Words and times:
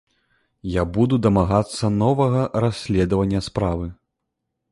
Я 0.75 0.85
буду 0.95 1.19
дамагацца 1.25 1.91
новага 2.01 2.41
расследавання 2.65 3.39
справы. 3.51 3.85